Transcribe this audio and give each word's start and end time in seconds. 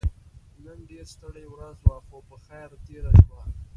نن 0.63 0.77
ډيره 0.89 1.05
ستړې 1.13 1.45
ورځ 1.49 1.77
وه 1.87 1.97
خو 2.05 2.17
په 2.27 2.35
خير 2.45 2.69
تيره 2.85 3.11
شوه. 3.23 3.41